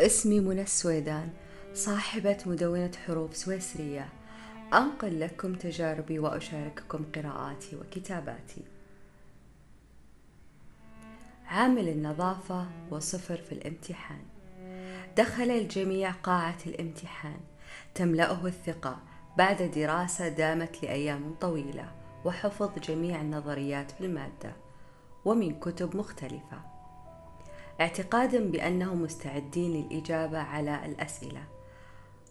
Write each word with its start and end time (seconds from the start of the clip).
اسمي 0.00 0.40
منى 0.40 0.62
السويدان 0.62 1.30
صاحبة 1.74 2.36
مدونة 2.46 2.90
حروف 3.06 3.36
سويسرية. 3.36 4.08
أنقل 4.74 5.20
لكم 5.20 5.54
تجاربي 5.54 6.18
وأشارككم 6.18 7.04
قراءاتي 7.14 7.76
وكتاباتي. 7.76 8.62
عامل 11.46 11.88
النظافة 11.88 12.66
وصفر 12.90 13.36
في 13.36 13.52
الامتحان. 13.52 14.22
دخل 15.16 15.50
الجميع 15.50 16.10
قاعة 16.10 16.58
الامتحان. 16.66 17.40
تملأه 17.94 18.46
الثقة. 18.46 18.98
بعد 19.38 19.62
دراسة 19.62 20.28
دامت 20.28 20.82
لأيام 20.82 21.34
طويلة. 21.40 21.92
وحفظ 22.24 22.78
جميع 22.78 23.20
النظريات 23.20 23.90
في 23.90 24.04
المادة 24.06 24.52
ومن 25.24 25.60
كتب 25.60 25.96
مختلفة. 25.96 26.69
اعتقادا 27.80 28.50
بأنهم 28.50 29.02
مستعدين 29.02 29.72
للإجابة 29.72 30.38
على 30.38 30.86
الأسئلة. 30.86 31.42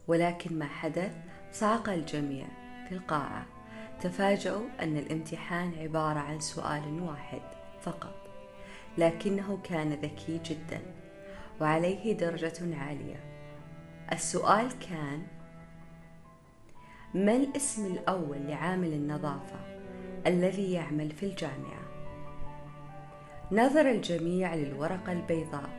ولكن 0.07 0.59
ما 0.59 0.65
حدث؟ 0.65 1.15
صعق 1.51 1.89
الجميع 1.89 2.47
في 2.89 2.95
القاعة. 2.95 3.45
تفاجؤوا 4.01 4.67
أن 4.81 4.97
الامتحان 4.97 5.73
عبارة 5.79 6.19
عن 6.19 6.39
سؤال 6.39 7.01
واحد 7.01 7.41
فقط 7.81 8.15
لكنه 8.97 9.59
كان 9.63 9.93
ذكي 9.93 10.39
جدا 10.45 10.81
وعليه 11.61 12.13
درجة 12.13 12.77
عالية. 12.77 13.23
السؤال 14.11 14.79
كان 14.79 15.27
ما 17.13 17.35
الاسم 17.35 17.85
الأول 17.85 18.37
لعامل 18.37 18.93
النظافة 18.93 19.59
الذي 20.27 20.71
يعمل 20.71 21.11
في 21.11 21.25
الجامعة؟ 21.25 21.78
نظر 23.51 23.91
الجميع 23.91 24.55
للورقة 24.55 25.11
البيضاء 25.11 25.69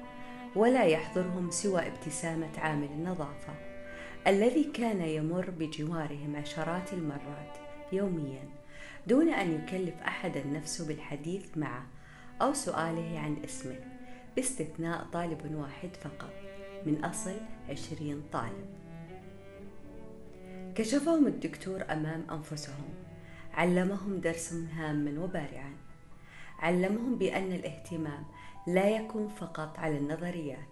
ولا 0.56 0.84
يحضرهم 0.84 1.50
سوى 1.50 1.86
ابتسامة 1.86 2.58
عامل 2.58 2.86
النظافة 2.86 3.54
الذي 4.26 4.64
كان 4.64 5.00
يمر 5.00 5.50
بجوارهم 5.50 6.36
عشرات 6.36 6.92
المرات 6.92 7.56
يوميا 7.92 8.42
دون 9.06 9.28
أن 9.28 9.54
يكلف 9.54 9.94
أحدا 10.02 10.46
نفسه 10.46 10.86
بالحديث 10.86 11.58
معه 11.58 11.86
أو 12.42 12.52
سؤاله 12.52 13.18
عن 13.18 13.36
اسمه 13.44 13.80
باستثناء 14.36 15.06
طالب 15.12 15.54
واحد 15.54 15.90
فقط 15.96 16.32
من 16.86 17.04
أصل 17.04 17.36
عشرين 17.68 18.22
طالب. 18.32 18.66
كشفهم 20.74 21.26
الدكتور 21.26 21.84
أمام 21.90 22.24
أنفسهم 22.30 22.88
علمهم 23.54 24.20
درسا 24.20 24.66
هاما 24.72 25.20
وبارعا 25.24 25.69
علمهم 26.60 27.18
بأن 27.18 27.52
الاهتمام 27.52 28.24
لا 28.66 28.88
يكون 28.88 29.28
فقط 29.28 29.78
على 29.78 29.98
النظريات. 29.98 30.68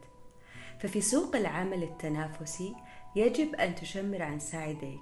ففي 0.80 1.00
سوق 1.00 1.36
العمل 1.36 1.82
التنافسي 1.82 2.74
يجب 3.16 3.54
أن 3.54 3.74
تشمر 3.74 4.22
عن 4.22 4.38
ساعديك 4.38 5.00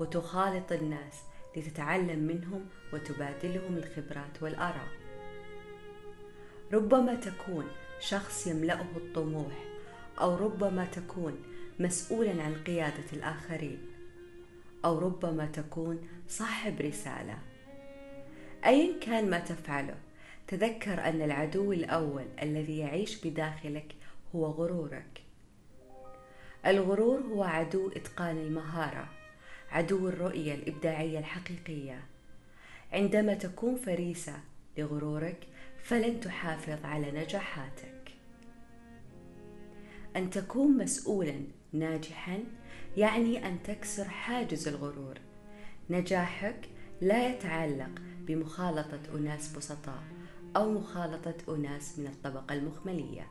وتخالط 0.00 0.72
الناس 0.72 1.22
لتتعلم 1.56 2.18
منهم 2.18 2.66
وتبادلهم 2.92 3.76
الخبرات 3.76 4.42
والآراء. 4.42 4.88
ربما 6.72 7.14
تكون 7.14 7.66
شخص 8.00 8.46
يملأه 8.46 8.86
الطموح 8.96 9.64
أو 10.20 10.36
ربما 10.36 10.84
تكون 10.84 11.42
مسؤولا 11.80 12.42
عن 12.42 12.54
قيادة 12.54 13.04
الآخرين 13.12 13.78
أو 14.84 14.98
ربما 14.98 15.46
تكون 15.46 16.08
صاحب 16.28 16.80
رسالة. 16.80 17.38
أيا 18.66 19.00
كان 19.00 19.30
ما 19.30 19.38
تفعله 19.38 19.96
تذكر 20.48 21.08
أن 21.08 21.22
العدو 21.22 21.72
الأول 21.72 22.24
الذي 22.42 22.78
يعيش 22.78 23.26
بداخلك 23.26 23.94
هو 24.34 24.46
غرورك. 24.46 25.22
الغرور 26.66 27.20
هو 27.20 27.44
عدو 27.44 27.88
إتقان 27.88 28.38
المهارة 28.38 29.08
عدو 29.70 30.08
الرؤية 30.08 30.54
الإبداعية 30.54 31.18
الحقيقية. 31.18 32.00
عندما 32.92 33.34
تكون 33.34 33.76
فريسة 33.76 34.40
لغرورك 34.78 35.46
فلن 35.82 36.20
تحافظ 36.20 36.84
على 36.84 37.10
نجاحاتك. 37.10 38.10
أن 40.16 40.30
تكون 40.30 40.78
مسؤولا 40.78 41.40
ناجحا 41.72 42.44
يعني 42.96 43.46
أن 43.46 43.62
تكسر 43.62 44.04
حاجز 44.04 44.68
الغرور. 44.68 45.18
نجاحك 45.90 46.68
لا 47.00 47.28
يتعلق 47.28 47.90
بمخالطة 48.20 49.00
أناس 49.14 49.56
بسطاء 49.56 50.02
أو 50.56 50.70
مخالطة 50.70 51.54
أناس 51.54 51.98
من 51.98 52.06
الطبقة 52.06 52.54
المخملية. 52.54 53.26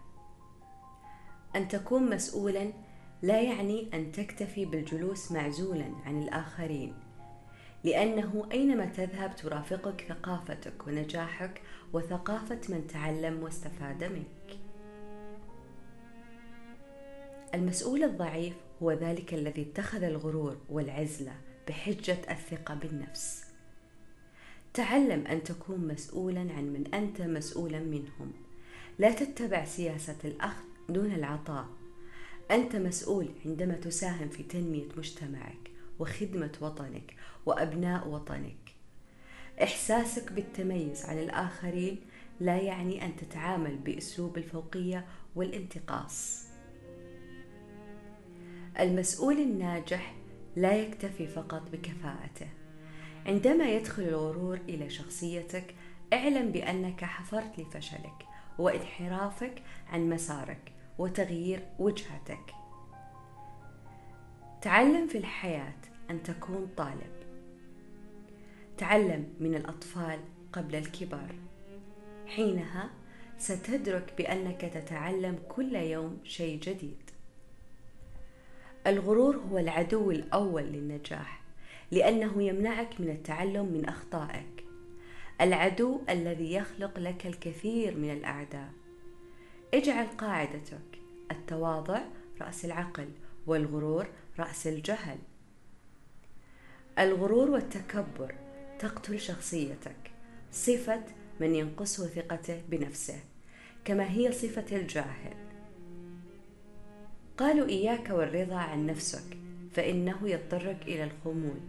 أن 1.56 1.68
تكون 1.68 2.10
مسؤولا 2.10 2.74
لا 3.22 3.42
يعني 3.42 3.90
أن 3.94 4.12
تكتفي 4.12 4.66
بالجلوس 4.66 5.32
معزولا 5.32 5.92
عن 6.06 6.24
الآخرين 6.24 6.94
لأنه 7.84 8.48
أينما 8.52 8.86
تذهب 8.86 9.36
ترافقك 9.36 10.06
ثقافتك 10.10 10.88
ونجاحك 10.88 11.62
وثقافة 11.94 12.62
من 12.70 12.88
تعلم 12.88 13.44
واستفاد 13.44 14.04
منك. 14.04 14.60
المسؤول 17.54 18.04
الضعيف 18.04 18.54
هو 18.84 18.92
ذلك 18.92 19.34
الذي 19.34 19.62
اتخذ 19.62 20.04
الغرور 20.04 20.58
والعزلة 20.70 21.34
بحجة 21.68 22.18
الثقة 22.32 22.74
بالنفس. 22.74 23.45
تعلم 24.76 25.28
أن 25.28 25.44
تكون 25.44 25.88
مسؤولا 25.88 26.40
عن 26.40 26.74
من 26.74 26.94
أنت 26.94 27.22
مسؤولا 27.22 27.80
منهم. 27.80 28.32
لا 29.00 29.12
تتبع 29.12 29.66
سياسة 29.66 30.18
الأخذ 30.26 30.64
دون 30.90 31.12
العطاء. 31.12 31.68
أنت 32.52 32.76
مسؤول 32.76 33.30
عندما 33.46 33.74
تساهم 33.74 34.30
في 34.30 34.44
تنمية 34.44 34.88
مجتمعك 34.98 35.72
وخدمة 36.00 36.52
وطنك 36.62 37.16
وأبناء 37.46 38.08
وطنك. 38.08 38.76
إحساسك 39.64 40.32
بالتميز 40.32 41.06
عن 41.06 41.20
الآخرين 41.20 41.98
لا 42.40 42.58
يعني 42.58 43.06
أن 43.06 43.16
تتعامل 43.16 43.76
بأسلوب 43.78 44.38
الفوقية 44.38 45.06
والانتقاص. 45.36 46.46
المسؤول 48.80 49.40
الناجح 49.40 50.16
لا 50.56 50.76
يكتفي 50.76 51.28
فقط 51.28 51.62
بكفاءته. 51.72 52.65
عندما 53.26 53.70
يدخل 53.70 54.04
الغرور 54.04 54.58
إلى 54.70 54.90
شخصيتك 54.90 55.76
اعلم 56.14 56.52
بأنك 56.52 57.04
حفرت 57.04 57.60
لفشلك 57.60 58.26
وانحرافك 58.60 59.62
عن 59.88 60.10
مسارك 60.10 60.72
وتغيير 60.98 61.64
وجهتك. 61.80 62.54
تعلم 64.62 65.08
في 65.08 65.18
الحياة 65.18 65.78
أن 66.10 66.24
تكون 66.24 66.68
طالب. 66.78 67.14
تعلم 68.78 69.34
من 69.40 69.56
الأطفال 69.56 70.20
قبل 70.54 70.76
الكبار. 70.76 71.36
حينها 72.28 72.90
ستدرك 73.38 74.14
بأنك 74.18 74.62
تتعلم 74.62 75.40
كل 75.50 75.76
يوم 75.76 76.20
شيء 76.24 76.60
جديد. 76.60 77.12
الغرور 78.88 79.38
هو 79.38 79.58
العدو 79.58 80.12
الأول 80.12 80.64
للنجاح. 80.64 81.45
لأنه 81.92 82.44
يمنعك 82.44 83.02
من 83.02 83.10
التعلم 83.10 83.66
من 83.66 83.86
أخطائك. 83.86 84.66
العدو 85.42 86.02
الذي 86.10 86.54
يخلق 86.54 87.00
لك 87.00 87.26
الكثير 87.26 87.98
من 87.98 88.12
الأعداء. 88.12 88.70
اجعل 89.74 90.08
قاعدتك 90.08 91.00
التواضع 91.32 92.02
رأس 92.42 92.66
العقل 92.66 93.10
والغرور 93.48 94.08
رأس 94.40 94.68
الجهل. 94.68 95.18
الغرور 97.00 97.50
والتكبر 97.50 98.36
تقتل 98.80 99.20
شخصيتك. 99.20 100.12
صفة 100.52 101.04
من 101.40 101.56
ينقصه 101.56 102.08
ثقته 102.08 102.62
بنفسه 102.70 103.20
كما 103.86 104.12
هي 104.12 104.32
صفة 104.32 104.78
الجاهل. 104.78 105.34
قالوا 107.38 107.68
إياك 107.68 108.10
والرضا 108.10 108.56
عن 108.56 108.86
نفسك. 108.86 109.45
فإنه 109.76 110.30
يضطرك 110.30 110.82
إلى 110.82 111.04
الخمول 111.04 111.60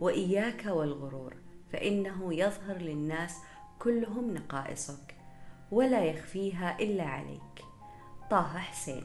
وإياك 0.00 0.66
والغرور 0.66 1.34
فإنه 1.72 2.34
يظهر 2.34 2.76
للناس 2.76 3.36
كلهم 3.78 4.34
نقائصك 4.34 5.14
ولا 5.70 6.04
يخفيها 6.04 6.78
إلا 6.80 7.04
عليك. 7.04 7.64
طه 8.30 8.58
حسين. 8.58 9.04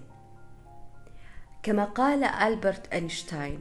كما 1.64 1.86
قال 1.86 2.24
ألبرت 2.24 2.88
أينشتاين 2.88 3.60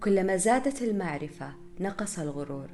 كلما 0.00 0.36
زادت 0.36 0.82
المعرفة 0.82 1.52
نقص 1.80 2.18
الغرور 2.18 2.70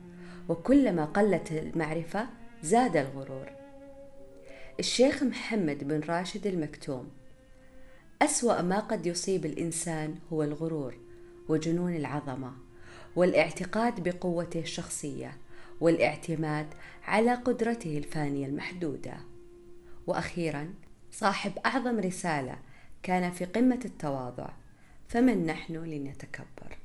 وكلما 0.48 1.04
قلت 1.04 1.52
المعرفة 1.52 2.26
زاد 2.62 2.96
الغرور. 2.96 3.50
الشيخ 4.80 5.22
محمد 5.22 5.84
بن 5.84 6.00
راشد 6.00 6.46
المكتوم. 6.46 7.08
أسوأ 8.22 8.62
ما 8.62 8.80
قد 8.80 9.06
يصيب 9.06 9.46
الإنسان 9.46 10.18
هو 10.32 10.42
الغرور. 10.42 11.07
وجنون 11.48 11.96
العظمة 11.96 12.52
والاعتقاد 13.16 14.08
بقوته 14.08 14.60
الشخصية 14.60 15.36
والاعتماد 15.80 16.66
على 17.04 17.34
قدرته 17.34 17.98
الفانية 17.98 18.46
المحدودة. 18.46 19.16
وأخيرا 20.06 20.74
صاحب 21.12 21.52
أعظم 21.66 21.98
رسالة 21.98 22.58
كان 23.02 23.30
في 23.30 23.44
قمة 23.44 23.80
التواضع 23.84 24.48
فمن 25.08 25.46
نحن 25.46 25.74
لنتكبر؟ 25.74 26.78